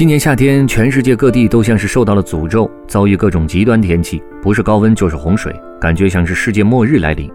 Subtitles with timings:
[0.00, 7.30] 今年夏天，全世界各地都像是受到了诅咒，遭遇各种极端天气，不是高温就是洪水，感觉像是世界末日来临。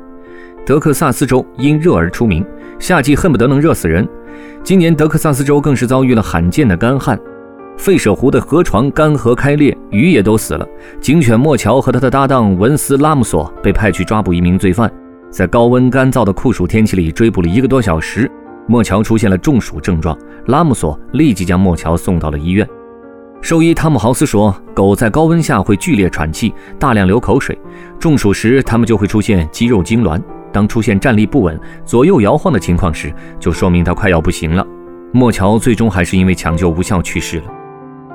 [0.66, 2.44] 德克萨斯州因热而出名，
[2.80, 4.10] 夏季恨不得能热死人。
[4.64, 7.16] 今年德克萨斯州更是遭遇了罕见的干旱，
[7.78, 10.68] 费舍湖的河床干涸开裂，鱼也都死了。
[11.00, 14.92] 警犬莫乔和他的搭档文斯拉姆索被派去抓捕一名罪犯，
[15.30, 18.28] 在高温干燥的酷暑天气里追捕了一个多小时。
[18.68, 22.68] 莫乔出现了中暑症状，拉姆索立即将莫乔送到了医院。
[23.42, 27.56] 兽医汤姆豪斯说，狗在高温下会剧烈喘气，大量流口水，
[28.00, 30.20] 中暑时它们就会出现肌肉痉挛。
[30.52, 34.66] 当出现站立不稳、左右摇晃的情况时，就说明它快要不行了。
[35.12, 37.46] 莫乔最终还是因为抢救无效去世了。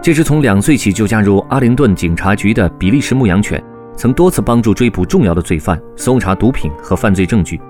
[0.03, 3.63] 这只从两岁起就加入阿灵顿警察局的比利时牧羊犬，
[3.95, 7.61] 曾多次帮助追捕重要的罪犯、搜查毒品和犯罪证据。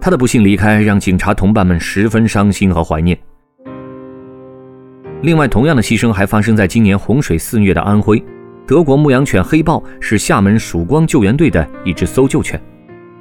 [0.00, 3.18] 他的不幸离开让警察同伴们十分伤心和怀念。
[5.22, 8.22] 另外，同样的牺牲还发生在今年洪水肆虐的安徽。
[8.66, 12.58] 德国牧羊犬黑豹是厦门曙光救援队的一只搜救犬。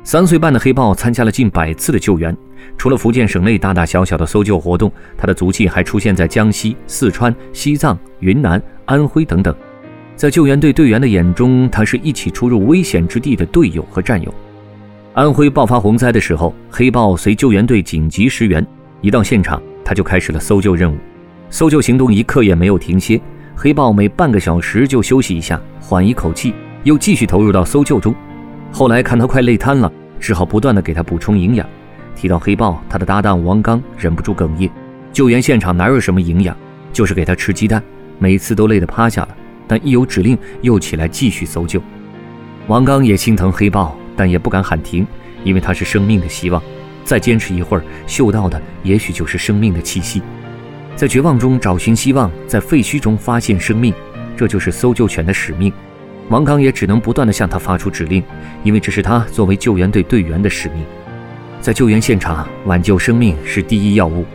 [0.03, 2.35] 三岁半的黑豹参加了近百次的救援，
[2.77, 9.53] 除了福建省内大大小小的搜救活动，它的足迹还出现在江西、四川、西藏、云南、安徽等等。
[10.15, 14.33] 在救援队队员的眼中，它是一起出入危险之地的队友和战友。
[15.15, 18.65] 安徽爆发洪灾的时候，黑豹随救援队紧急驰援。
[19.01, 20.97] 一到现场，他就开始了搜救任务。
[21.49, 23.19] 搜救行动一刻也没有停歇，
[23.55, 28.13] 黑豹每半个小时就休息一下，缓一口气，又继续投入到搜救中。
[28.71, 31.67] 后来看他快累瘫了，只好不断的给他补充营养。
[32.15, 34.69] 提到黑豹，他的搭档王刚忍不住哽咽：
[35.11, 36.55] 救援现场哪有什么营养，
[36.93, 37.81] 就是给他吃鸡蛋，
[38.19, 39.29] 每次都累得趴下了，
[39.67, 41.81] 但一有指令又起来继续搜救。
[42.67, 43.97] 王刚也心疼黑豹。
[44.19, 45.07] 但也不敢喊停，
[45.45, 46.61] 因为它是生命的希望。
[47.05, 50.21] 再坚持一会儿，嗅到的也许就是生命的气息。
[50.93, 53.93] 在绝望中找寻希望，在废墟中发现生命，
[54.35, 55.71] 这就是搜救犬的使命。
[56.27, 58.21] 王刚也只能不断地向他发出指令，
[58.61, 60.83] 因为这是他作为救援队队员的使命。
[61.61, 64.25] 在救援现场，挽救生命是第一要务。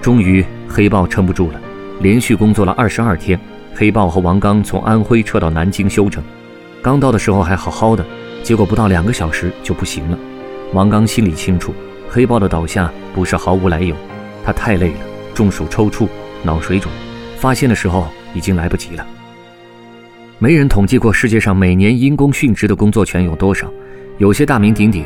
[0.00, 1.60] 终于，黑豹撑不住了，
[2.00, 3.38] 连续工作了二十二天，
[3.72, 6.20] 黑豹和王刚从安徽撤到南京休整。
[6.82, 8.04] 刚到的时候还好好的。
[8.42, 10.18] 结果不到两个小时就不行了。
[10.72, 11.74] 王刚心里清楚，
[12.08, 13.94] 黑豹的倒下不是毫无来由，
[14.44, 14.98] 他太累了，
[15.34, 16.08] 中暑、抽搐、
[16.42, 16.90] 脑水肿，
[17.36, 19.06] 发现的时候已经来不及了。
[20.38, 23.70] 没人统计过世界上每年因公殉职的工作犬有多少，
[24.18, 25.04] 有些大名鼎鼎，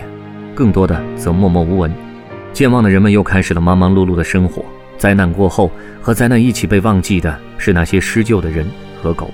[0.55, 1.93] 更多的则默默无闻。
[2.53, 4.65] 健忘的人们又开始了忙忙碌碌的生活。
[4.97, 5.71] 灾难过后，
[6.01, 8.67] 和灾难一起被忘记的是那些施救的人
[9.03, 9.31] 和狗。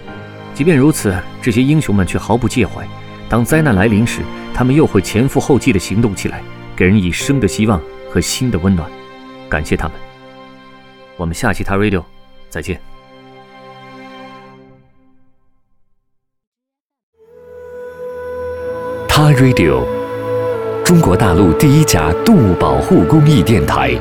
[0.55, 2.85] 即便如此，这些英雄们却毫不介怀。
[3.33, 4.21] 当灾难来临时，
[4.53, 6.43] 他们又会前赴后继地行动起来，
[6.77, 8.87] 给人以生的希望和新的温暖。
[9.49, 9.97] 感谢他们。
[11.17, 12.05] 我们下期他 Radio
[12.51, 12.79] 再见。
[19.09, 19.83] 他 Radio，
[20.85, 23.95] 中国大陆第一家动物保护公益电台。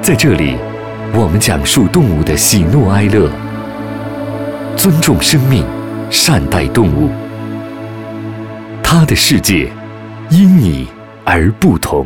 [0.00, 0.56] 在这里，
[1.12, 3.30] 我们讲述动物的喜怒哀乐，
[4.74, 5.66] 尊重生命，
[6.10, 7.10] 善待动物。
[8.92, 9.70] 他的世界
[10.30, 10.88] 因你
[11.24, 12.04] 而不同。